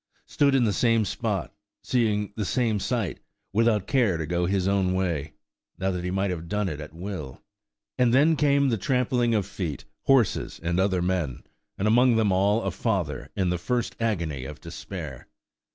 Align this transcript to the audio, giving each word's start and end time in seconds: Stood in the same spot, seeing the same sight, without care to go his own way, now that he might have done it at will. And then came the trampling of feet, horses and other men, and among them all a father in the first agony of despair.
Stood 0.25 0.55
in 0.55 0.63
the 0.63 0.73
same 0.73 1.05
spot, 1.05 1.53
seeing 1.83 2.33
the 2.35 2.43
same 2.43 2.79
sight, 2.79 3.19
without 3.53 3.85
care 3.85 4.17
to 4.17 4.25
go 4.25 4.47
his 4.47 4.67
own 4.67 4.95
way, 4.95 5.33
now 5.77 5.91
that 5.91 6.03
he 6.03 6.09
might 6.09 6.31
have 6.31 6.47
done 6.49 6.67
it 6.69 6.81
at 6.81 6.91
will. 6.95 7.43
And 7.99 8.11
then 8.11 8.35
came 8.35 8.69
the 8.69 8.79
trampling 8.79 9.35
of 9.35 9.45
feet, 9.45 9.85
horses 10.05 10.59
and 10.63 10.79
other 10.79 11.03
men, 11.03 11.43
and 11.77 11.87
among 11.87 12.15
them 12.15 12.31
all 12.31 12.63
a 12.63 12.71
father 12.71 13.29
in 13.35 13.51
the 13.51 13.59
first 13.59 13.95
agony 13.99 14.43
of 14.45 14.59
despair. 14.59 15.27